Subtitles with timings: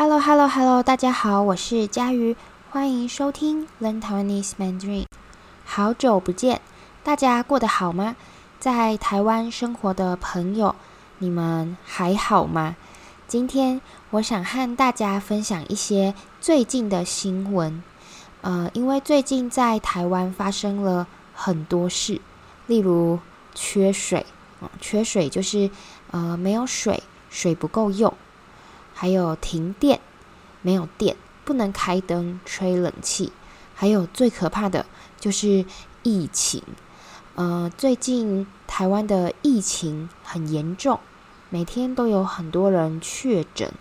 [0.00, 2.36] Hello，Hello，Hello，大家好，我是佳瑜，
[2.70, 5.06] 欢迎收听 Learn Taiwanese Mandarin。
[5.64, 6.60] 好久不见，
[7.02, 8.14] 大家过得好吗？
[8.60, 10.76] 在台湾生活的朋友，
[11.18, 12.76] 你们还好吗？
[13.26, 13.80] 今天
[14.10, 17.82] 我想和大家分享一些最近的新闻。
[18.42, 22.20] 呃，因为最近在台湾发生了很多事，
[22.68, 23.18] 例如
[23.52, 24.24] 缺水，
[24.80, 25.68] 缺水就是
[26.12, 28.14] 呃没有水，水不够用。
[29.00, 30.00] 还有停电，
[30.60, 33.32] 没有电，不能开灯、吹冷气。
[33.76, 34.86] 还有最可怕的
[35.20, 35.64] 就是
[36.02, 36.64] 疫情，
[37.36, 40.98] 呃，最近台湾的疫情很严重，
[41.48, 43.72] 每天都有很多人确诊。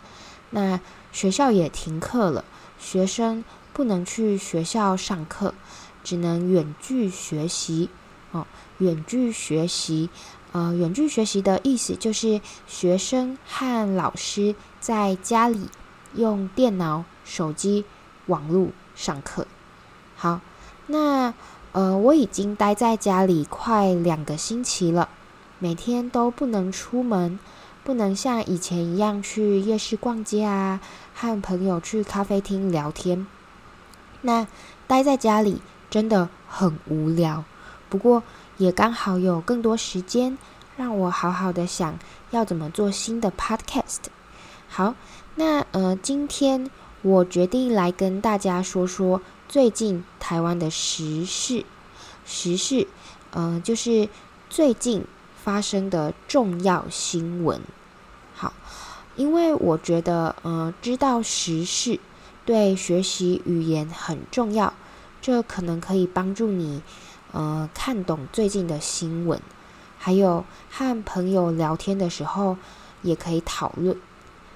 [0.52, 0.80] 那
[1.12, 2.46] 学校也停课了，
[2.78, 5.56] 学生不能去学校上课，
[6.04, 7.90] 只能远距学习。
[8.34, 8.46] 哦，
[8.78, 10.12] 远距学习。
[10.52, 15.70] 呃，远距学习的意思就是学生和老师在家里
[16.16, 17.86] 用电脑、手机、
[18.28, 19.46] 网络上课。
[20.16, 20.40] 好，
[20.88, 21.34] 那
[21.74, 25.10] 呃，我已经待在家里快两个星期了，
[25.60, 27.38] 每天都不能出门，
[27.84, 30.80] 不能像以前一样去夜市逛街啊，
[31.14, 33.28] 和朋友去咖啡厅聊天。
[34.22, 34.48] 那
[34.88, 37.44] 待在家里真的很无聊。
[37.90, 38.24] 不过，
[38.58, 40.38] 也刚好有更多时间，
[40.76, 41.98] 让我好好的想
[42.32, 44.00] 要怎么做新的 podcast。
[44.68, 44.96] 好，
[45.36, 46.70] 那呃，今天
[47.02, 51.66] 我决定来跟大家说说最近台湾的时事。
[52.26, 52.88] 时事，
[53.32, 54.10] 呃，就是
[54.50, 55.06] 最近
[55.42, 57.62] 发生的重要新闻。
[58.36, 58.52] 好，
[59.16, 62.00] 因为我觉得，呃，知道时事
[62.46, 64.74] 对学习语言很重要，
[65.22, 66.82] 这可能可以帮助你。
[67.32, 69.40] 呃，看懂最近的新闻，
[69.98, 72.58] 还有和朋友聊天的时候
[73.02, 73.98] 也可以讨论。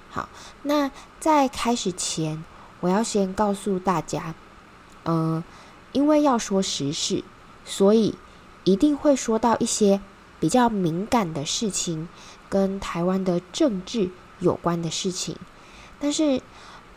[0.10, 0.30] 好，
[0.64, 2.44] 那在开始前，
[2.80, 4.36] 我要先告诉大家，
[5.04, 5.44] 呃，
[5.92, 7.24] 因为要说时事，
[7.66, 8.16] 所以
[8.64, 10.02] 一定会说到一些
[10.40, 12.08] 比较敏感的事情，
[12.50, 14.10] 跟台湾的政治
[14.40, 15.38] 有关的事情。
[16.00, 16.42] 但是，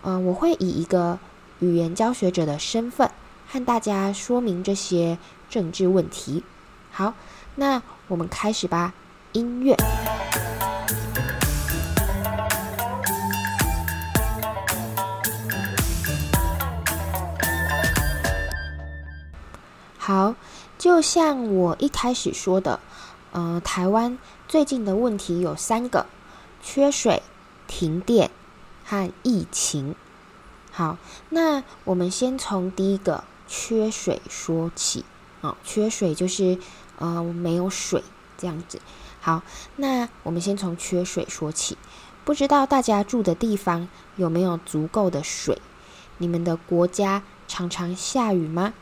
[0.03, 1.19] 呃，我会以一个
[1.61, 3.11] 语言教学者的身份，
[3.55, 5.17] 和大家说明这些。
[5.49, 6.43] 政治问题，
[6.91, 7.15] 好，
[7.55, 8.93] 那我们开始吧。
[9.31, 9.77] 音乐，
[19.97, 20.35] 好，
[20.77, 22.81] 就像我一开始说的，
[23.31, 26.07] 呃，台湾最近的问题有三个：
[26.61, 27.23] 缺水、
[27.69, 28.33] 停电
[28.85, 29.95] 和疫情。
[30.73, 30.99] 好，
[31.29, 35.05] 那我们先从第一个缺水说起。
[35.41, 36.59] 哦，缺水就是
[36.99, 38.03] 呃没有水
[38.39, 38.81] 这样子。
[39.21, 39.43] 好，
[39.77, 41.77] 那我们先从缺水说起。
[42.25, 45.61] 不知道大家住的地方有没有足够的水？
[46.17, 48.73] 你们的国家常常下雨吗？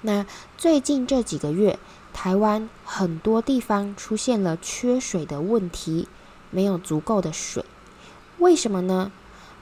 [0.00, 0.26] 那
[0.58, 1.78] 最近这几个月，
[2.12, 6.08] 台湾很多地方出现了缺水的问题，
[6.50, 7.64] 没有足够的水。
[8.38, 9.12] 为什么呢？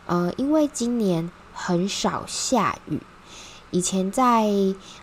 [0.06, 3.00] 呃，因为今年很少下雨。
[3.72, 4.50] 以前在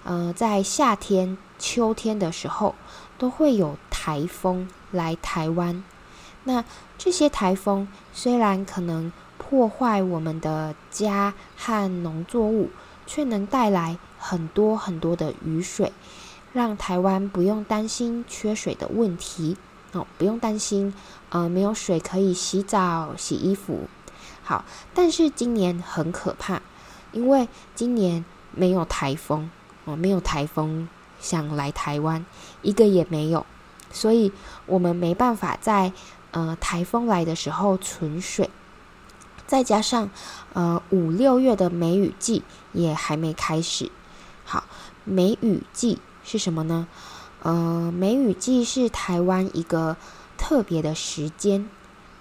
[0.04, 2.76] 呃在夏天、秋天的时候，
[3.18, 5.84] 都会有台风来台湾。
[6.44, 6.64] 那
[6.98, 12.70] 这些台风虽然可能破坏我们的家和农作物，
[13.06, 15.94] 却能带来很多很多的雨水，
[16.52, 19.56] 让台湾不用担心缺水的问题
[19.94, 20.94] 哦，不用担心
[21.30, 23.88] 呃没有水可以洗澡、洗衣服。
[24.44, 26.62] 好，但是今年很可怕，
[27.14, 28.26] 因为今年。
[28.57, 29.50] 没有台风
[29.85, 32.25] 哦，没有台风想来台湾，
[32.62, 33.45] 一个也没有，
[33.91, 34.31] 所以
[34.66, 35.94] 我们没办法在
[36.31, 38.50] 呃台风来的时候存水。
[39.45, 40.09] 再加上
[40.53, 43.90] 呃五六月的梅雨季也还没开始。
[44.44, 44.66] 好，
[45.06, 46.88] 梅雨季是什么呢？
[47.44, 49.95] 呃，梅雨季是台湾一个
[50.38, 51.69] 特别的时间，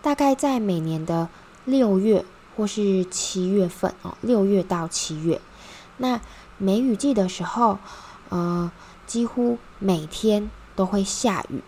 [0.03, 1.29] 大概在每年的
[1.65, 2.25] 六月
[2.55, 5.41] 或是七月份哦，六月到七月。
[5.99, 6.21] 那
[6.59, 7.79] 梅雨季的时候，
[8.29, 8.71] 呃，
[9.07, 11.63] 几乎每天都会下雨。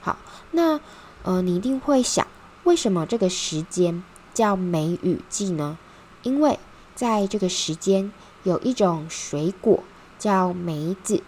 [0.00, 0.16] 好，
[0.52, 0.80] 那
[1.22, 2.26] 呃，你一定会想，
[2.64, 5.76] 为什么这个时间叫梅雨季呢？
[6.22, 6.58] 因为
[6.94, 8.12] 在这个时间
[8.42, 9.82] 有一种水果
[10.18, 11.22] 叫梅子，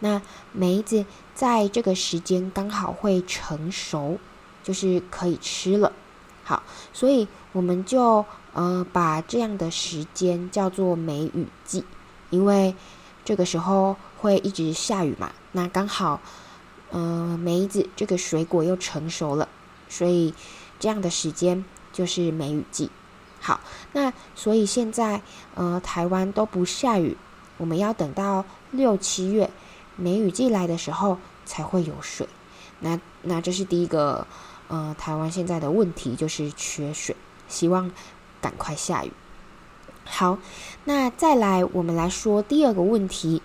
[0.00, 0.20] 那
[0.52, 1.04] 梅子
[1.34, 4.18] 在这个时间刚好会成熟，
[4.62, 5.92] 就是可以吃了。
[6.42, 6.62] 好，
[6.92, 8.24] 所以我们就。
[8.54, 11.84] 呃，把这样的时间叫做梅雨季，
[12.30, 12.74] 因为
[13.24, 15.32] 这个时候会一直下雨嘛。
[15.52, 16.20] 那刚好，
[16.90, 19.48] 呃，梅子这个水果又成熟了，
[19.88, 20.32] 所以
[20.78, 22.90] 这样的时间就是梅雨季。
[23.40, 23.60] 好，
[23.92, 25.20] 那所以现在
[25.54, 27.16] 呃台湾都不下雨，
[27.56, 29.50] 我们要等到六七月
[29.96, 32.28] 梅雨季来的时候才会有水。
[32.80, 34.26] 那那这是第一个
[34.68, 37.16] 呃台湾现在的问题，就是缺水，
[37.48, 37.90] 希望
[38.44, 39.12] 赶快下雨。
[40.04, 40.36] 好，
[40.84, 43.40] 那再来我们来说第二个问题，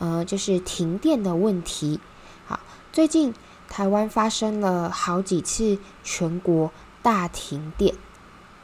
[0.00, 2.00] 呃就是停电的问题。
[2.48, 2.58] 好，
[2.92, 3.32] 最近
[3.68, 7.94] 台湾发生了好几次全国大停电。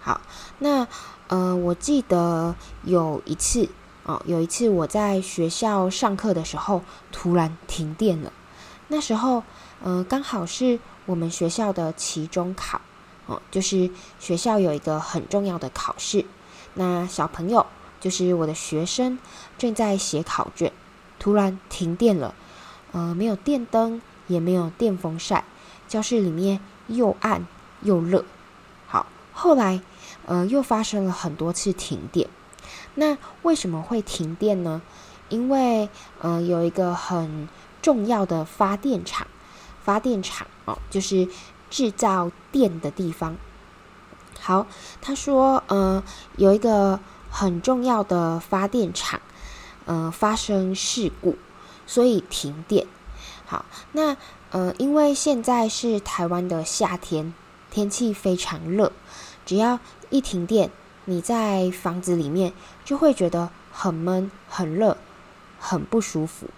[0.01, 0.21] 好，
[0.59, 0.89] 那
[1.29, 3.69] 呃，我记得有一次
[4.03, 6.83] 哦，有一次我在学校上课的时候，
[7.13, 8.33] 突然停电了。
[8.89, 9.45] 那时候，
[9.85, 12.81] 呃，刚好是我们学校的期中考，
[13.27, 16.25] 哦，就是学校有一个很重要的考试。
[16.75, 17.67] 那小朋友，
[18.01, 19.19] 就是我的学生，
[19.59, 20.73] 正在写考卷，
[21.19, 22.35] 突然停电了，
[22.93, 25.45] 呃，没有电灯，也没有电风扇，
[25.87, 27.47] 教室里面又暗
[27.83, 28.25] 又热。
[28.87, 29.83] 好，后来。
[30.29, 32.29] 呃，又发生了很多次停电。
[32.97, 34.83] 那为什么会停电呢？
[35.29, 35.89] 因为
[36.21, 37.49] 呃，有一个很
[37.81, 39.29] 重要的发电厂，
[39.85, 41.29] 发电厂哦，就是
[41.77, 43.37] 制造电的地方。
[44.41, 44.67] 好，
[45.03, 46.03] 他说呃，
[46.39, 46.99] 有一个
[47.31, 49.21] 很重要的发电厂，
[49.85, 51.37] 呃，发生事故，
[51.87, 52.87] 所以停电。
[53.45, 54.17] 好，那
[54.53, 57.35] 呃，因为现在是台湾的夏天，
[57.71, 58.91] 天气非常热，
[59.45, 60.71] 只要一停电，
[61.05, 62.55] 你在房子里面
[62.87, 64.97] 就会觉得很闷、很热、
[65.61, 66.49] 很不舒服。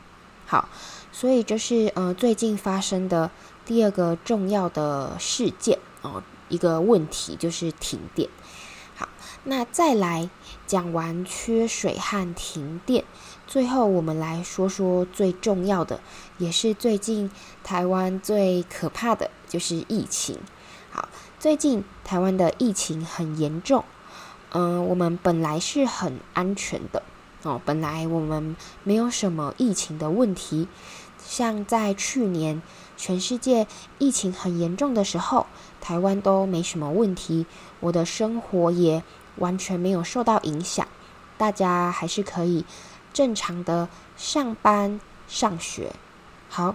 [0.46, 0.68] 好，
[1.10, 3.32] 所以就是呃，最近发生的
[3.68, 8.30] 第二个重要的事件哦，一个问题就是停电。
[8.96, 9.06] 好，
[9.44, 10.30] 那再来
[10.66, 13.04] 讲完缺水和停电，
[13.46, 16.00] 最后我们来说说最重要的，
[16.38, 17.30] 也是最近
[17.62, 20.38] 台湾最可怕的就是疫情。
[20.90, 21.06] 好。
[21.38, 23.84] 最近台湾的疫情很严重，
[24.50, 27.02] 嗯、我们本来是很安全的
[27.44, 30.66] 哦，本来我们没有什么疫情的问题，
[31.24, 32.60] 像在去年
[32.98, 33.66] 全世界
[33.98, 35.46] 疫情很严重的时候，
[35.80, 37.46] 台湾都没什么问题，
[37.80, 39.02] 我的生活也
[39.36, 40.86] 完全没有受到影响，
[41.38, 42.66] 大家还是可以
[43.14, 45.94] 正常的上班上学。
[46.50, 46.74] 好，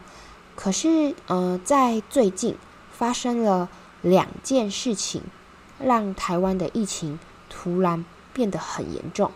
[0.55, 2.57] 可是呃，在最近
[2.91, 3.69] 发生了。
[4.03, 5.21] 两件事情
[5.79, 7.17] 让台湾的疫情
[7.49, 8.03] 突然
[8.33, 9.31] 变得很严重。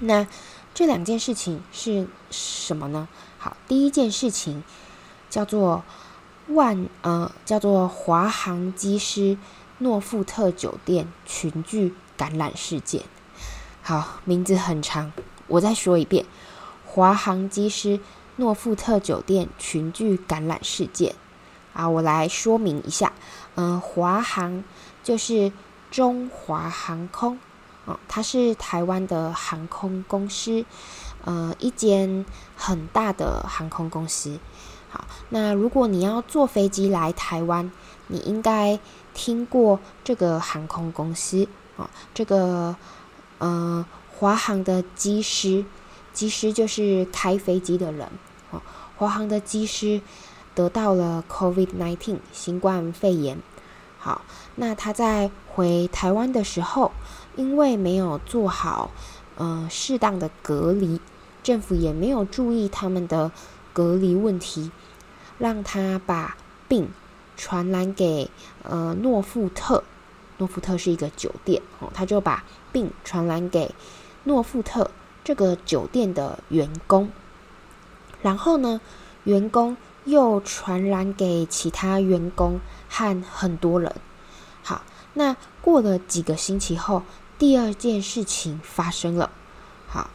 [0.00, 0.26] 那
[0.74, 3.06] 这两件事情是什么呢？
[3.38, 4.64] 好，第一件事情
[5.30, 5.82] 叫做
[6.48, 9.38] 万呃，叫做华航机师
[9.78, 13.04] 诺富特酒店群聚感染事件。
[13.80, 15.10] 好，名字很长，
[15.46, 16.26] 我再说一遍：
[16.84, 18.00] 华航机师
[18.36, 21.14] 诺富特酒店群聚感染事件。
[21.72, 23.12] 啊，我来说明一下。
[23.54, 24.64] 嗯、华航
[25.02, 25.52] 就是
[25.90, 27.38] 中华航空，
[27.84, 30.64] 哦，它是台湾的航空公司，
[31.24, 34.38] 呃，一间很大的航空公司。
[34.90, 37.70] 好，那如果你要坐飞机来台湾，
[38.08, 38.78] 你应该
[39.14, 42.76] 听过这个航空公司啊、这个
[43.38, 43.86] 呃，
[44.18, 45.64] 华航的机师，
[46.12, 48.08] 机师就是开飞机的人，
[48.50, 48.60] 哦，
[48.96, 50.02] 华航的机师。
[50.52, 53.38] 得到了 COVID-19 新冠肺炎，
[53.98, 54.22] 好，
[54.56, 56.90] 那他在回台湾的时候，
[57.36, 58.90] 因为没有做好
[59.36, 61.00] 呃适当的隔离，
[61.42, 63.30] 政府也没有注意他们的
[63.80, 64.70] 隔离问题，
[65.38, 66.36] 让他把
[66.68, 66.90] 病
[67.34, 68.28] 传染给
[68.62, 69.82] 呃诺富特，
[70.36, 73.74] 诺富特是一个酒店哦，他就把病传染给
[74.24, 74.90] 诺富特
[75.24, 77.08] 这个酒店的员工，
[78.20, 78.80] 然后呢，
[79.24, 79.76] 员工。
[80.06, 82.58] 又传染给其他员工
[82.88, 83.94] 和很多人。
[84.62, 84.82] 好，
[85.12, 87.02] 那过了几个星期后，
[87.38, 89.30] 第二件事情发生了。
[89.86, 90.08] 好，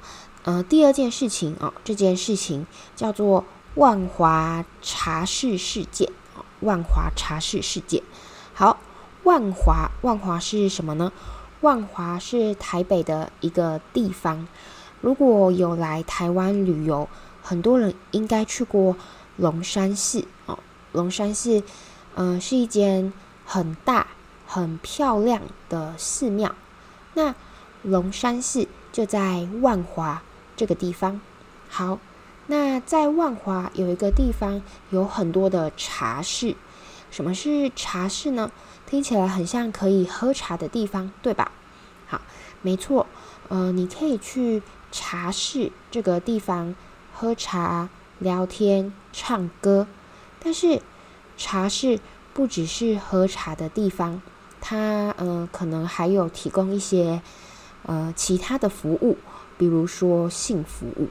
[0.43, 3.45] 呃，第二件事情哦，这件事情叫做
[3.75, 6.11] 万华茶室事件。
[6.61, 8.01] 万华茶室事件。
[8.53, 8.79] 好，
[9.23, 11.11] 万华，万华是什么呢？
[11.61, 14.47] 万华是台北的一个地方。
[15.01, 17.07] 如果有来台湾旅游，
[17.43, 18.95] 很多人应该去过。
[19.37, 20.57] 龙山寺哦，
[20.93, 21.61] 龙山寺，
[22.15, 23.11] 嗯、是一间
[23.45, 24.07] 很大、
[24.47, 26.55] 很漂亮的寺庙。
[27.15, 27.35] 那
[27.83, 30.23] 龙山寺就在万华
[30.55, 31.19] 这个地方。
[31.67, 31.99] 好，
[32.47, 36.55] 那在万华有一个地方有很多的茶室。
[37.11, 38.51] 什么是茶室呢？
[38.85, 41.51] 听起来很像可以喝茶的地方，对吧？
[42.07, 42.21] 好，
[42.61, 43.07] 没错，
[43.49, 44.61] 呃，你可以去
[44.91, 46.75] 茶室这个地方
[47.13, 47.89] 喝茶。
[48.19, 49.87] 聊天、唱歌，
[50.41, 50.81] 但是
[51.35, 51.99] 茶室
[52.33, 54.21] 不只是喝茶的地方，
[54.61, 57.21] 它呃可能还有提供一些
[57.83, 59.17] 呃其他的服务，
[59.57, 61.09] 比如说性服务。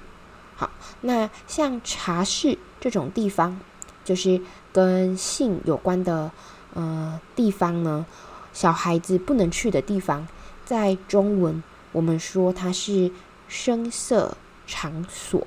[1.00, 3.58] 那像茶室这种地方，
[4.04, 4.40] 就是
[4.72, 6.30] 跟性有关的
[6.74, 8.06] 呃地方呢，
[8.52, 10.26] 小孩子不能去的地方，
[10.64, 13.10] 在中文我们说它是
[13.48, 15.46] 声色场所，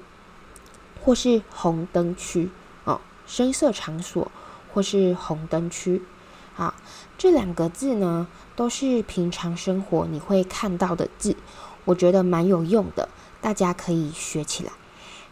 [1.03, 2.50] 或是红灯区
[2.86, 4.31] 哦，声色场所
[4.74, 6.01] 或是红灯区。
[6.53, 6.74] 好，
[7.17, 11.36] 这两个字呢，都是平常生活你会看到的字，
[11.86, 13.09] 我觉得蛮有用的，
[13.41, 14.71] 大家可以学起来。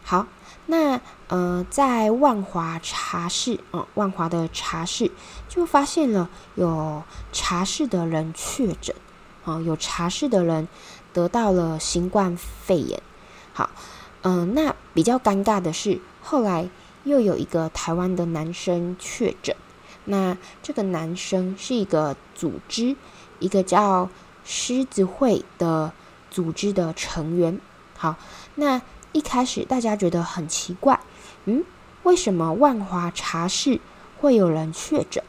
[0.08, 0.24] 好，
[0.66, 5.10] 那呃，在万华茶室，嗯，万华的茶室
[5.48, 8.94] 就发现了有茶室的人确诊，
[9.44, 10.68] 啊，有茶室的人
[11.12, 13.02] 得到了新冠肺炎。
[13.52, 13.68] 好，
[14.22, 16.70] 嗯、那比较尴尬的是，后来
[17.02, 19.56] 又有一个台湾的男生确诊，
[20.04, 22.94] 那这个男生是一个组织，
[23.40, 24.08] 一个叫
[24.44, 25.92] 狮子会的
[26.30, 27.60] 组织的成员。
[27.98, 28.14] 好，
[28.54, 28.80] 那。
[29.16, 31.00] 一开始大家觉得很奇怪，
[31.46, 31.64] 嗯，
[32.02, 33.80] 为什么万华茶室
[34.18, 35.24] 会有人确诊？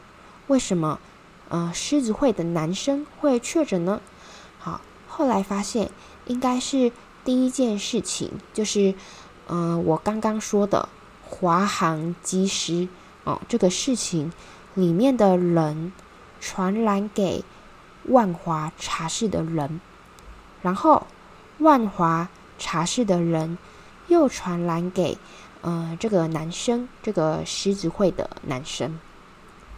[0.48, 1.00] 为什么，
[1.48, 4.02] 呃，狮子会的男生会确诊呢？
[4.58, 5.90] 好，后来发现
[6.26, 6.92] 应该是
[7.24, 8.94] 第一件事情，就是，
[9.46, 10.90] 嗯、呃，我刚刚说的
[11.24, 12.88] 华航机师
[13.24, 14.30] 哦，这个事情
[14.74, 15.94] 里面的人
[16.40, 17.42] 传染给
[18.04, 19.80] 万华茶室的人，
[20.60, 21.06] 然后
[21.60, 22.28] 万华
[22.58, 23.56] 茶室的人。
[24.08, 25.16] 又传染给，
[25.60, 28.98] 呃，这个男生，这个狮子会的男生。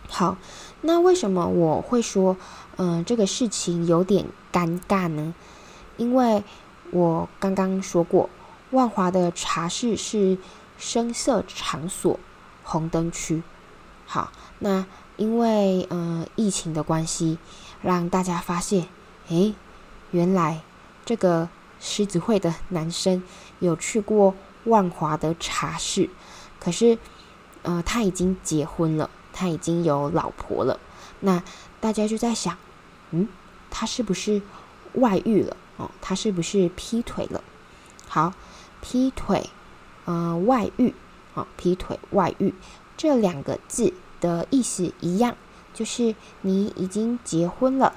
[0.09, 0.37] 好，
[0.81, 2.37] 那为什么我会说，
[2.77, 5.35] 嗯、呃，这个事情有点尴尬呢？
[5.97, 6.43] 因为
[6.91, 8.31] 我刚刚说过，
[8.71, 10.39] 万华的茶室是
[10.79, 12.19] 声色场所
[12.63, 13.43] 红灯区。
[14.07, 17.39] 好，那因为呃疫情的关系，
[17.83, 18.87] 让大家发现，
[19.29, 19.55] 诶，
[20.13, 20.61] 原来
[21.05, 21.49] 这个。
[21.81, 23.23] 狮子会的男生
[23.59, 24.35] 有去过
[24.65, 26.11] 万华的茶室，
[26.61, 26.99] 可是，
[27.63, 30.79] 呃，他已经结婚了，他已经有老婆了。
[31.21, 31.43] 那
[31.81, 32.57] 大家就在想，
[33.11, 33.27] 嗯，
[33.71, 34.43] 他是不是
[34.95, 35.57] 外遇了？
[35.79, 37.43] 哦，他是不是劈腿了？
[38.07, 38.35] 好，
[38.83, 39.49] 劈腿，
[40.05, 40.95] 呃，外遇，
[41.33, 42.55] 哦，劈腿外遇
[42.99, 45.35] 这两个字的意思一样，
[45.73, 47.95] 就是你已经结婚了，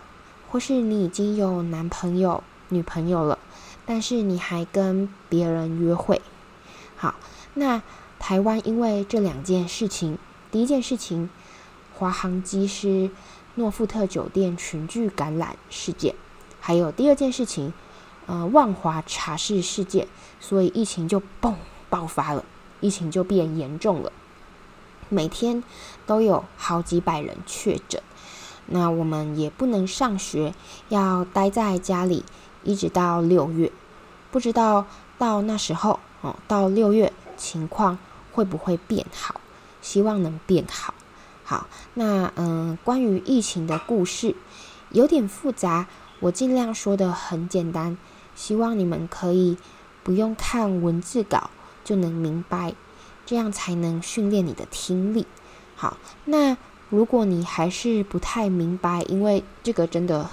[0.49, 3.37] 或是你已经有男朋友、女朋友了。
[3.85, 6.21] 但是你还跟别人约会，
[6.95, 7.15] 好，
[7.53, 7.81] 那
[8.17, 10.17] 台湾因为这两件事情，
[10.51, 11.29] 第一件事情，
[11.93, 13.11] 华航机师
[13.55, 16.15] 诺富特酒店群聚感染事件，
[16.61, 17.73] 还有第二件事情，
[18.25, 20.07] 呃，万华茶室事件，
[20.39, 21.55] 所以疫情就嘣
[21.89, 22.45] 爆发了，
[22.79, 24.13] 疫情就变严重了，
[25.09, 25.61] 每天
[26.05, 28.01] 都有好几百人确诊，
[28.67, 30.53] 那我们也不能上学，
[30.87, 32.23] 要待在家里。
[32.63, 33.71] 一直到六月，
[34.31, 34.85] 不知道
[35.17, 37.97] 到那时候哦，到六月情况
[38.31, 39.41] 会不会变好？
[39.81, 40.93] 希望能变好。
[41.43, 44.35] 好，那嗯，关于疫情的故事
[44.91, 45.87] 有点复杂，
[46.21, 47.97] 我尽量说的很简单，
[48.33, 49.57] 希望你们可以
[50.03, 51.49] 不用看文字稿
[51.83, 52.73] 就能明白，
[53.25, 55.27] 这样才能训练你的听力。
[55.75, 56.55] 好，那
[56.89, 60.29] 如果你还是不太明白，因为这个真的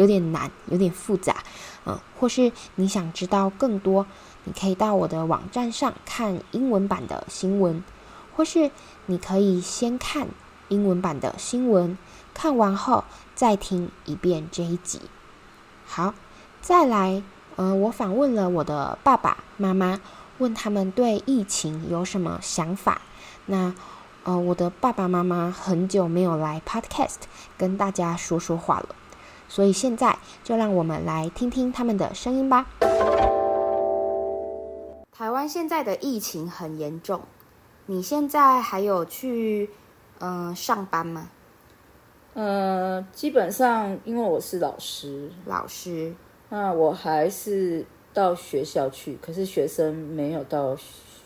[0.00, 1.36] 有点难，有点复杂。
[1.84, 4.06] 嗯，或是你想知道更多，
[4.44, 7.84] 你可以到我的网站上看英文版的新闻，
[8.34, 8.70] 或是
[9.04, 10.28] 你可以先看
[10.68, 11.98] 英文版的新闻，
[12.32, 13.04] 看完后
[13.34, 15.02] 再听一遍这一集。
[15.86, 16.14] 好，
[16.62, 17.22] 再来，
[17.56, 20.00] 呃，我访问了我的爸爸妈妈，
[20.38, 23.02] 问他们对疫情有什么想法。
[23.46, 23.74] 那，
[24.24, 27.22] 呃，我的爸爸妈妈很久没有来 Podcast
[27.58, 28.94] 跟大家说说话了。
[29.50, 32.66] 所以现在就让我们来听听他们的声音吧。
[35.12, 37.20] 台湾现在的疫情很严重，
[37.86, 39.68] 你现在还有去
[40.20, 41.28] 嗯、呃、上班吗？
[42.34, 46.14] 呃，基本上因为我是老师，老师，
[46.48, 50.76] 那我还是到学校去，可是学生没有到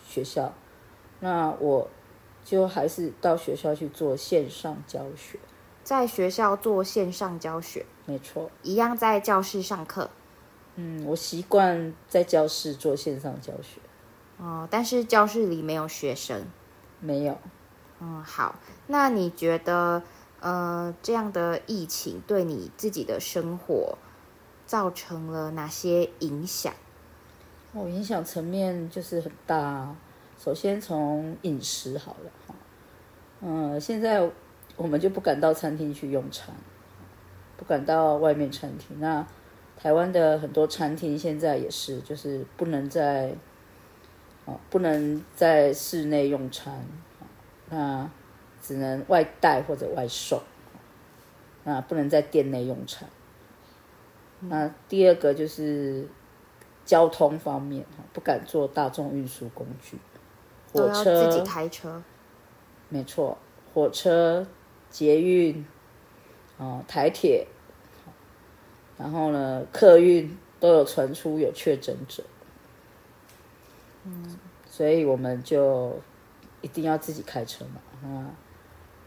[0.05, 0.51] 学校，
[1.19, 1.87] 那我
[2.43, 5.39] 就还是到学校去做线上教学。
[5.83, 10.09] 在学校做线上教学，没错，一样在教室上课。
[10.75, 13.79] 嗯，我习惯在教室做线上教学。
[14.37, 16.45] 哦，但是教室里没有学生。
[16.99, 17.37] 没有。
[17.99, 18.55] 嗯，好，
[18.87, 20.03] 那你觉得，
[20.39, 23.97] 呃，这样的疫情对你自己的生活
[24.65, 26.73] 造成了哪些影响？
[27.73, 29.95] 哦，影响层面就是很大。
[30.37, 32.55] 首先从饮食好了，
[33.41, 34.29] 嗯，现在。
[34.77, 36.53] 我们就不敢到餐厅去用餐，
[37.57, 38.99] 不敢到外面餐厅。
[38.99, 39.25] 那
[39.77, 43.35] 台湾的很多餐厅现在也是，就是不能在，
[44.45, 46.85] 哦，不能在室内用餐，
[47.69, 48.09] 那
[48.61, 50.41] 只能外带或者外送，
[51.63, 53.07] 那不能在店内用餐。
[54.39, 56.07] 那第二个就是
[56.85, 59.97] 交通方面，不敢坐大众运输工具，
[60.71, 62.01] 火车自己开车，
[62.89, 63.37] 没错，
[63.73, 64.45] 火车、
[64.89, 65.65] 捷运，
[66.57, 67.47] 哦，台铁，
[68.97, 72.23] 然后呢，客运都有传出有确诊者，
[74.03, 75.99] 嗯，所以我们就
[76.61, 78.31] 一定要自己开车嘛，啊，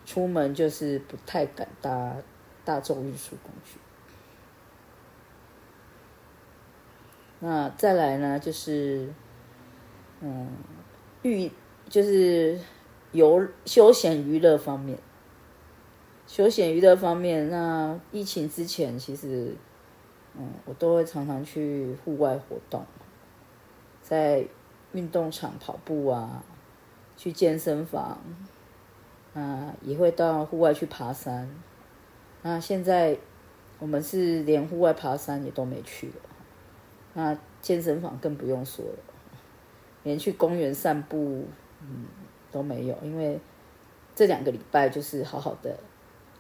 [0.05, 2.17] 出门就是不太敢搭
[2.65, 3.79] 大众运输工具。
[7.41, 9.09] 那再来呢，就是，
[10.21, 10.49] 嗯，
[11.23, 11.51] 娱
[11.89, 12.59] 就是
[13.13, 14.99] 游休闲娱乐方面，
[16.29, 19.57] 休闲娱乐方面，那疫情之前其实，
[20.37, 22.85] 嗯，我都会常常去户外活动，
[24.03, 24.47] 在
[24.93, 26.45] 运动场跑步啊，
[27.17, 28.19] 去健身房，
[29.33, 31.49] 啊，也会到户外去爬山。
[32.43, 33.17] 那现在
[33.79, 36.15] 我们是连户外爬山也都没去了。
[37.15, 38.99] 那健身房更不用说了，
[40.03, 41.47] 连去公园散步，
[41.81, 42.05] 嗯，
[42.53, 43.41] 都没有，因为
[44.15, 45.75] 这两个礼拜就是好好的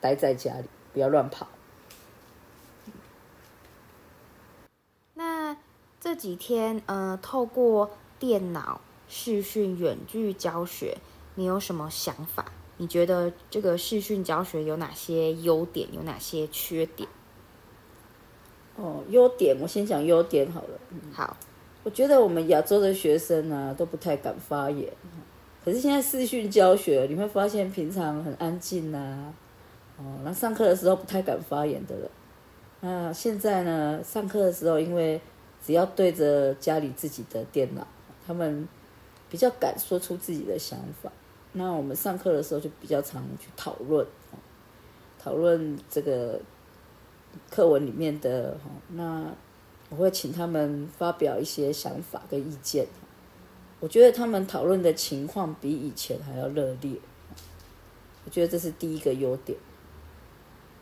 [0.00, 1.46] 待在家里，不要乱跑。
[5.14, 5.56] 那
[6.00, 10.98] 这几天，呃，透过电脑视讯远距教学，
[11.34, 12.44] 你有什么想法？
[12.76, 17.08] 你觉得这个视讯教学有哪些优点，有哪些缺点？
[18.76, 20.78] 哦，优点我先讲优点好了。
[21.12, 21.36] 好，
[21.82, 24.92] 我觉得我们亚洲的学生呢、啊、都不太敢发言，
[25.64, 29.34] 可是现在视讯教学，你会发现平常很安静呐、啊，
[29.98, 32.10] 哦，那上课的时候不太敢发言的了。
[32.80, 35.20] 那现在呢，上课的时候，因为
[35.64, 37.86] 只要对着家里自己的电脑，
[38.26, 38.66] 他们
[39.28, 41.12] 比较敢说出自己的想法。
[41.52, 44.06] 那我们上课的时候就比较常去讨论，
[45.18, 46.40] 讨论这个。
[47.50, 49.30] 课文里面的哈，那
[49.90, 52.86] 我会请他们发表一些想法跟意见。
[53.80, 56.98] 我觉得他们讨论的情况比以前还要热烈。
[58.24, 59.56] 我觉得这是第一个优点。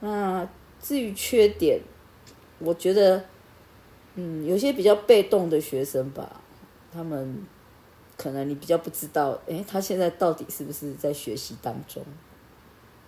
[0.01, 0.49] 那
[0.81, 1.81] 至于缺点，
[2.59, 3.25] 我觉得，
[4.15, 6.41] 嗯，有些比较被动的学生吧，
[6.93, 7.45] 他们
[8.17, 12.05] 可能你比较不知道，诶，他现在到底是不是在学习当中？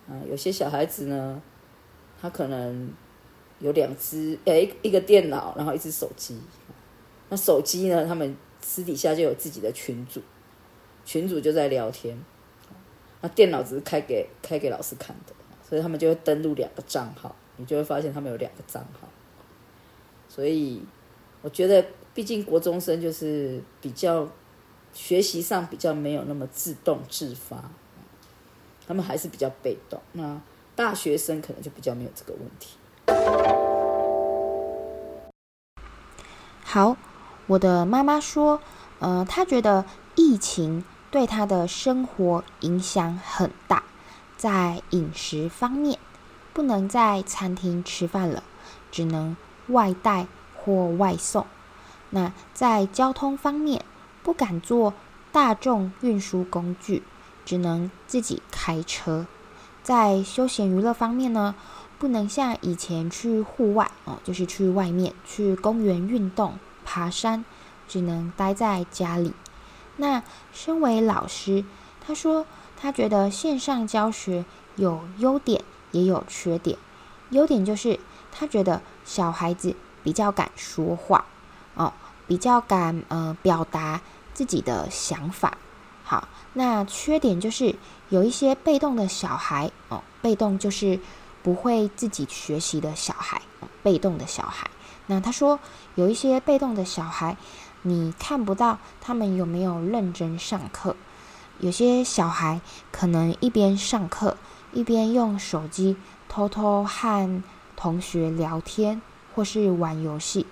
[0.07, 1.41] 啊，有些小孩子呢，
[2.21, 2.93] 他可能。
[3.61, 6.39] 有两只，诶，一个电脑，然后一只手机。
[7.27, 8.05] 那手机呢？
[8.05, 10.21] 他们私底下就有自己的群组，
[11.03, 12.17] 群组就在聊天。
[13.19, 15.33] 那电脑只是开给开给老师看的，
[15.69, 17.35] 所以他们就会登录两个账号。
[17.57, 19.07] 你就会发现他们有两个账号。
[20.29, 20.81] 所以
[21.41, 24.27] 我觉得，毕竟国中生就是比较
[24.93, 27.69] 学习上比较没有那么自动自发，
[28.87, 30.01] 他们还是比较被动。
[30.13, 30.39] 那
[30.73, 32.77] 大学生可能就比较没有这个问题。
[36.63, 36.95] 好，
[37.47, 38.61] 我的妈妈说，
[38.99, 39.83] 呃，她觉得
[40.15, 43.83] 疫情对她的生活影响很大，
[44.39, 45.99] 在饮食方面，
[46.53, 48.41] 不能在餐厅吃饭了，
[48.89, 49.35] 只能
[49.67, 51.45] 外带或外送。
[52.11, 53.83] 那在交通方面，
[54.23, 54.93] 不敢坐
[55.33, 57.03] 大众运输工具，
[57.43, 59.27] 只能自己开车。
[59.83, 61.53] 在休闲娱乐方面呢，
[61.97, 67.43] 不能像以前去户外哦，就是去外面去公园运动、爬山，
[67.89, 69.33] 只能待在家里。
[69.97, 70.23] 那
[70.53, 71.65] 身为老师，
[72.09, 72.43] 他说
[72.75, 74.43] 他觉得线上教学
[74.77, 76.75] 有优点也有缺点。
[77.29, 77.99] 优点就是
[78.31, 81.23] 他觉得小孩子比较敢说话
[81.75, 81.93] 哦，
[82.25, 84.01] 比较敢呃表达
[84.33, 85.55] 自己的想法。
[86.03, 87.75] 好，那缺点就是
[88.09, 90.99] 有一些被动的小孩哦，被动就是。
[91.41, 93.41] 不会自己学习的小孩，
[93.81, 94.69] 被动的小孩。
[95.07, 95.57] 那他说
[95.95, 97.37] 有一些被动的小孩，
[97.83, 100.97] 你看不到他们有没有认真上课。
[101.59, 104.37] 有些小孩可能一边上课，
[104.71, 105.97] 一边用手机
[106.29, 107.43] 偷偷和
[107.75, 109.01] 同学聊天，
[109.35, 110.47] 或是玩游戏。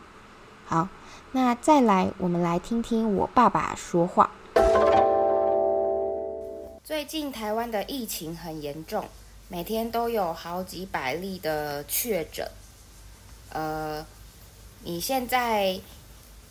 [0.66, 0.90] 好，
[1.32, 4.32] 那再来，我们来听听我爸爸说话。
[6.84, 9.06] 最近台湾的疫情很严重。
[9.50, 12.46] 每天都有好几百例的确诊，
[13.54, 14.06] 呃，
[14.84, 15.80] 你现在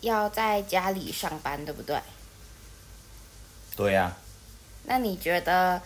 [0.01, 2.01] 要在家里上班，对不对？
[3.75, 4.17] 对呀。
[4.89, 5.81] 那你觉得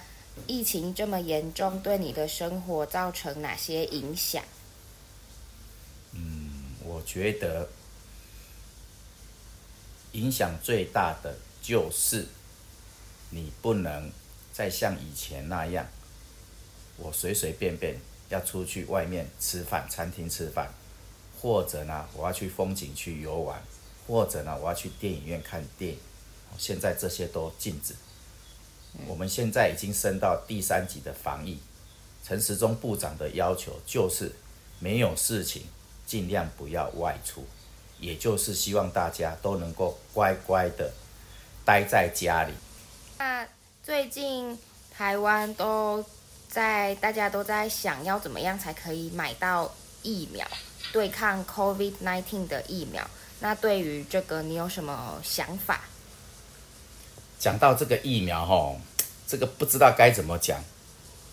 [0.46, 4.44] 疫情这么严重，对你的生活造成哪些影响？
[6.14, 7.68] 嗯我觉得
[10.12, 12.28] 影响最大的就是
[13.32, 14.12] 你不能
[14.54, 15.88] 再像以前那样，
[16.98, 17.98] 我随随便便
[18.30, 20.70] 要出去外面吃饭，餐厅吃饭，
[21.42, 23.60] 或者呢，我要去风景区游玩，
[24.06, 26.00] 或者呢，我要去电影院看电影。
[26.60, 27.96] 现在这些都禁止。
[29.08, 31.58] 我们现在已经升到第三级的防疫，
[32.24, 34.32] 陈时中部长的要求就是
[34.80, 35.64] 没有事情，
[36.06, 37.46] 尽量不要外出，
[38.00, 40.92] 也就是希望大家都能够乖乖的
[41.64, 42.54] 待在家里。
[43.18, 43.48] 那
[43.84, 44.58] 最近
[44.92, 46.04] 台湾都
[46.50, 49.74] 在，大家都在想要怎么样才可以买到
[50.04, 50.46] 疫苗，
[50.92, 53.10] 对抗 COVID-19 的疫苗。
[53.40, 55.82] 那对于这个，你有什么想法？
[57.42, 58.80] 讲到这个疫苗，吼，
[59.26, 60.64] 这个不知道该怎么讲，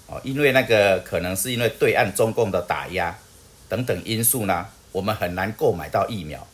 [0.07, 3.15] 哦，因为那个可能是因为对岸中共的打压
[3.69, 6.47] 等等因素呢，我们很难购买到疫苗。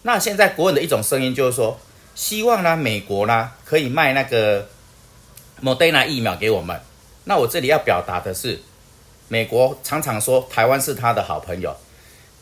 [0.00, 1.78] 那现在国人的一种声音就是说，
[2.14, 4.66] 希望呢美国呢可以卖那个
[5.60, 6.80] 莫德纳疫苗给我们。
[7.24, 8.58] 那我这里要表达的是，
[9.28, 11.76] 美国常常说台湾是他的好朋友，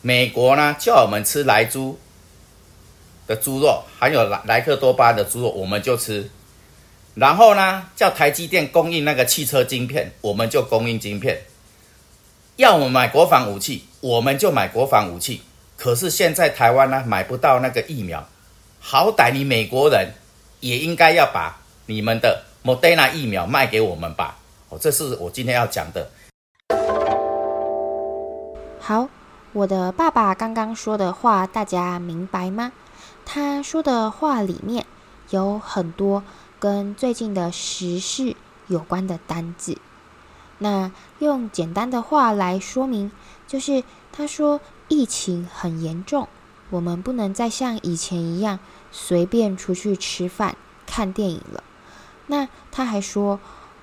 [0.01, 1.99] 美国呢叫我们吃莱猪。
[3.31, 6.29] 的猪肉含有莱莱克多巴的猪肉，我们就吃。
[7.15, 11.41] 然后呢，叫台积电供应那个汽车晶片，我们就供应晶片。
[12.57, 15.41] 要我们买国防武器，我们就买国防武器。
[15.77, 18.27] 可是现在台湾呢，买不到那个疫苗。
[18.81, 20.11] 好歹你美国人
[20.59, 24.37] 也应该要把你们的莫德纳疫苗卖给我们吧。
[24.67, 26.09] 哦，这是我今天要讲的。
[28.79, 29.07] 好，
[29.53, 32.71] 我的爸爸刚刚说的话，大家明白吗？
[33.33, 34.85] 他说的话里面
[35.29, 36.21] 有很多
[36.59, 38.35] 跟最近的时事
[38.67, 39.77] 有关的单字。
[40.57, 43.09] 那用简单的话来说明，
[43.47, 46.27] 就是他说疫情很严重，
[46.71, 48.59] 我们不能再像以前一样
[48.91, 51.63] 随便出去吃饭、看电影了。
[52.27, 53.39] 那他还说，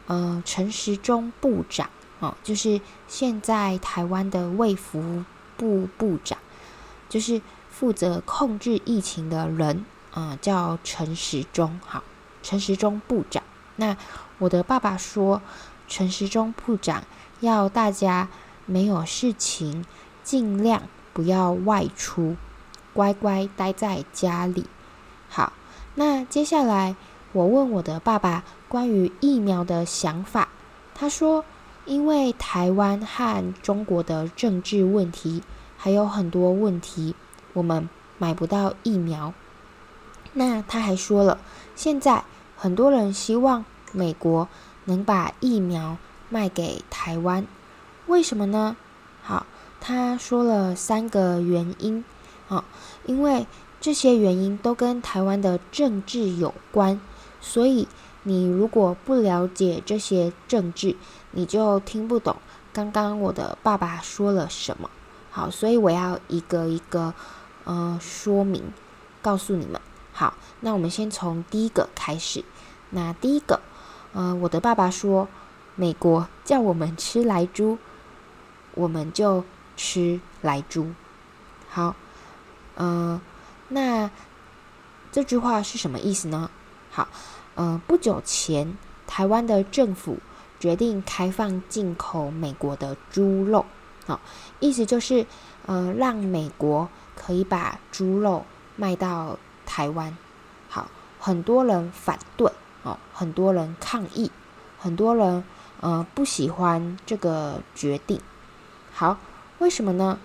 [0.08, 1.88] 呃，陈时中部长
[2.20, 5.24] 哦，就是现在台湾的卫福
[5.56, 6.38] 部部长，
[7.08, 7.40] 就是。
[7.78, 11.78] 负责控制疫情的人，啊、叫陈时中。
[11.86, 12.02] 好，
[12.42, 13.40] 陈时中部长。
[13.76, 13.96] 那
[14.38, 15.40] 我的爸爸说，
[15.86, 17.04] 陈时中部长
[17.38, 18.28] 要大家
[18.66, 19.84] 没有事情，
[20.24, 22.34] 尽量不要外出，
[22.92, 24.64] 乖乖待在家里。
[25.28, 25.52] 好，
[25.94, 26.96] 那接下来
[27.30, 30.48] 我问我的爸爸关于疫苗的想法。
[30.96, 31.44] 他说，
[31.84, 35.44] 因为台湾和中国的政治问题，
[35.76, 37.14] 还有很多问题。
[37.59, 39.35] 我们买不到疫苗，
[40.33, 41.38] 那他还说了，
[41.75, 42.23] 现在
[42.57, 44.49] 很多人希望美国
[44.85, 45.97] 能把疫苗
[46.29, 47.44] 卖给台湾，
[48.07, 48.77] 为什么呢？
[49.25, 49.44] 好，
[49.81, 52.05] 他说了三个原因，
[52.49, 52.64] 啊，
[53.07, 53.44] 因为
[53.81, 57.01] 这些原因都跟台湾的政治有关，
[57.40, 57.88] 所以
[58.23, 60.94] 你如果不了解这些政治，
[61.33, 62.37] 你就听不懂
[62.73, 64.88] 刚刚我的爸爸说了什么。
[65.33, 67.12] 好，所以我要一个一个。
[67.68, 68.72] 呃，说明
[69.20, 69.78] 告诉你们。
[70.14, 72.42] 好，那我们先从第一个开始。
[72.88, 73.61] 那第一个，
[74.14, 75.28] 呃，我的爸爸说，
[75.74, 77.76] 美国叫我们吃莱猪，
[78.72, 79.44] 我们就
[79.76, 80.92] 吃莱猪。
[81.68, 81.94] 好，
[82.76, 83.20] 呃，
[83.68, 84.11] 那
[85.12, 86.50] 这句话是什么意思呢？
[86.90, 87.07] 好，
[87.54, 90.16] 呃，不久前，台湾的政府
[90.59, 93.66] 决定开放进口美国的猪肉。
[94.07, 94.22] 好，
[94.59, 95.26] 意思就是，
[95.66, 96.88] 呃，让美国。
[97.18, 100.16] 可以把猪肉卖到台湾，
[100.68, 102.50] 好，很多人反对
[102.85, 104.31] 哦，很多人抗议，
[104.78, 105.42] 很多人
[105.81, 108.20] 呃不喜欢这个决定。
[108.92, 109.18] 好，
[109.59, 110.18] 为什么呢？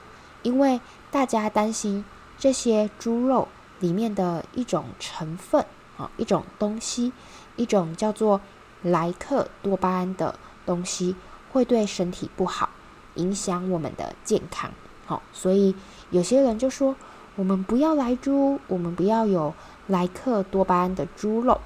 [0.44, 0.80] 因为
[1.10, 2.06] 大家担心
[2.38, 3.48] 这些猪肉
[3.80, 5.66] 里面的一种成分
[5.98, 7.12] 啊，一种东西，
[7.56, 8.40] 一种叫做
[8.84, 11.16] 莱克多巴胺的东西，
[11.52, 12.70] 会对身体不好，
[13.16, 14.72] 影响我们的健康。
[15.06, 15.76] 好，所以。
[16.10, 16.96] 有些人就说
[17.36, 19.56] ：“我们不要莱猪，我们不要有
[19.88, 21.60] 莱克多巴胺的猪肉。”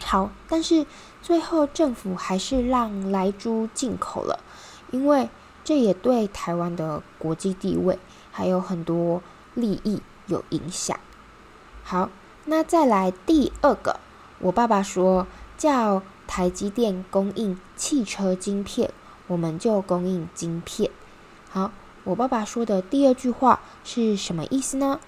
[0.00, 0.86] 好，但是
[1.20, 4.40] 最后政府还是让莱猪进口了，
[4.90, 5.28] 因为
[5.62, 7.98] 这也对台湾的国际地位
[8.30, 10.98] 还有很多利益有影响。
[11.84, 12.08] 好，
[12.46, 14.00] 那再来第二个，
[14.38, 15.26] 我爸爸说
[15.58, 18.90] 叫台积电供应汽车晶片，
[19.26, 20.90] 我们就供应晶片。
[21.50, 21.70] 好。
[22.04, 24.98] 我爸爸说的第二句话是什么意思呢？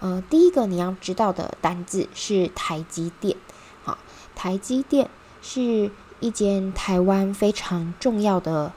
[0.00, 3.36] 呃，第一个你要知道的单字是台积电。
[3.84, 3.98] 好，
[4.34, 5.10] 台积电
[5.42, 8.72] 是一间台湾非常重要的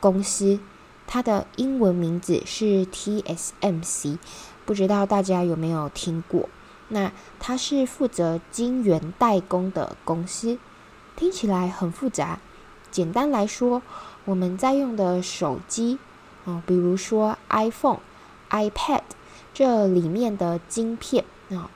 [0.00, 0.58] 公司，
[1.06, 4.16] 它的英文名字是 TSMC，
[4.64, 6.48] 不知道大家有没有听过？
[6.88, 10.56] 那它是负责晶圆代工的公司，
[11.16, 12.38] 听起来很复杂。
[12.90, 13.82] 简单来说，
[14.24, 15.98] 我们在用的手机，
[16.46, 18.00] 嗯，比如说 iPhone、
[18.50, 19.02] iPad，
[19.52, 21.70] 这里面的晶片啊，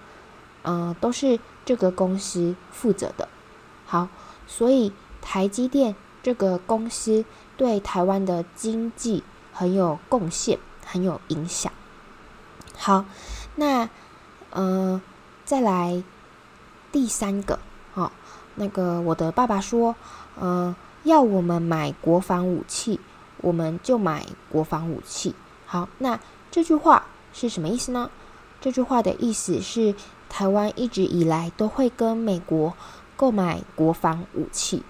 [0.62, 3.28] 嗯，都是这个公司负责的。
[3.86, 4.08] 好，
[4.46, 7.24] 所以台积电这个公司
[7.56, 11.72] 对台湾的经济很有贡献，很有影响。
[12.76, 13.04] 好，
[13.56, 13.88] 那。
[14.50, 14.98] 呃，
[15.44, 16.02] 再来
[16.90, 17.58] 第三个，
[17.92, 18.10] 哦，
[18.54, 19.94] 那个我的爸爸说，
[20.40, 22.98] 嗯、要我们买国防武器，
[23.40, 25.34] 我们就买国防武器。
[25.66, 26.18] 好，那
[26.50, 28.10] 这句话是什么意思呢？
[28.60, 29.94] 这句话的意思是，
[30.28, 32.74] 台湾一直以来都会跟美国
[33.16, 34.82] 购买国防武器。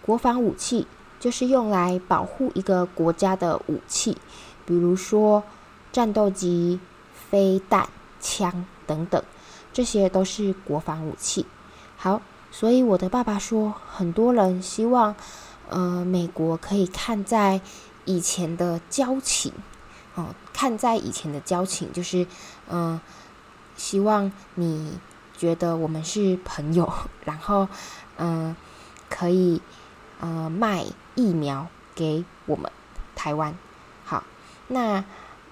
[0.00, 0.86] 国防武器
[1.20, 4.16] 就是用来保护一个国家的武器，
[4.66, 5.42] 比如说
[5.92, 6.80] 战斗机、
[7.30, 7.88] 飞弹、
[8.20, 8.66] 枪。
[8.84, 9.22] 等等，
[9.72, 11.46] 这些都是国防武器。
[11.96, 15.14] 好，所以我的爸爸说，很多人希望，
[15.70, 17.60] 呃，美国可以看在
[18.04, 19.52] 以前的交情，
[20.14, 22.26] 哦、看在以前的交情，就是，
[22.68, 23.00] 嗯、
[23.76, 24.98] 希望你
[25.36, 26.92] 觉得我们是朋友，
[27.24, 27.68] 然后，
[28.16, 28.54] 嗯、
[29.08, 29.60] 可以，
[30.20, 30.84] 呃，卖
[31.14, 32.70] 疫苗给我们
[33.14, 33.56] 台湾。
[34.04, 34.22] 好，
[34.68, 35.04] 那，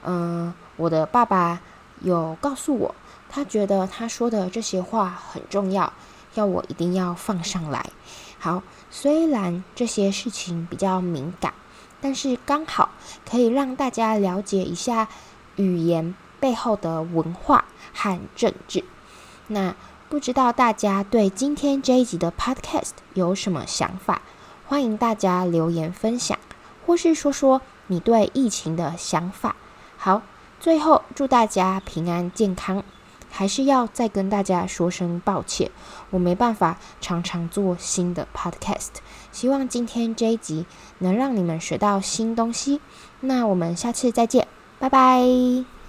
[0.04, 1.60] 嗯、我的爸爸
[2.00, 2.94] 有告诉我。
[3.32, 5.92] 他觉得他说的这些话很重要，
[6.34, 7.88] 要我一定要放上来。
[8.40, 8.60] 好，
[8.90, 11.54] 虽然这些事情比较敏感，
[12.00, 12.90] 但是刚好
[13.28, 15.08] 可以让大家了解一下
[15.56, 18.84] 语言背后的文化和政治。
[19.48, 19.74] 那
[20.08, 24.22] 不知道大家对今天这一集的 Podcast 有什么想法？
[24.66, 26.38] 欢迎大家留言分享，
[26.86, 29.56] 或是说说你对疫情的想法。
[29.96, 30.22] 好，
[30.58, 32.82] 最后祝大家平安健康。
[33.32, 35.70] 还是要再跟大家说声抱歉，
[36.10, 38.88] 我没办法常常做新的 podcast。
[39.32, 40.66] 希望今天这一集
[40.98, 42.80] 能让你们学到新东西。
[43.20, 44.46] 那我们下次再见，
[44.78, 45.79] 拜拜。